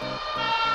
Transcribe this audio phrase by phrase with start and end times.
[0.00, 0.73] うん。